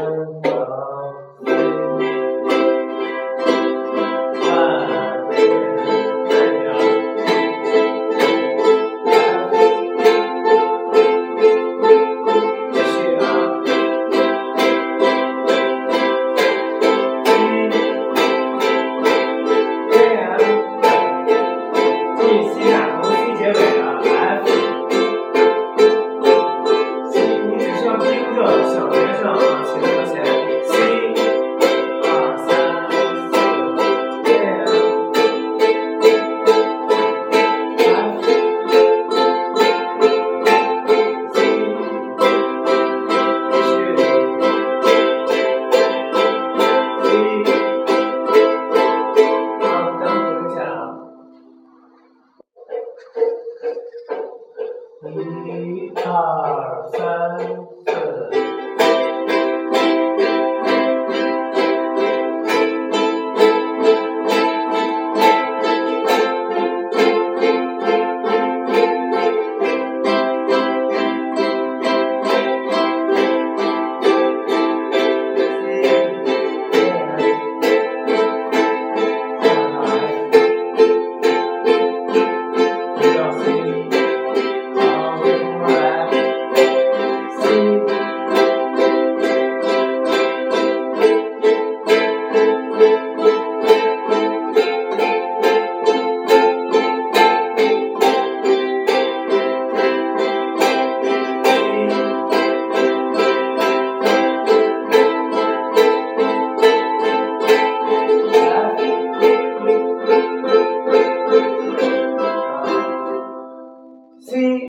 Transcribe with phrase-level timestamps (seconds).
[0.00, 0.39] Thank you.
[55.14, 57.38] 一二三
[57.86, 58.49] 四。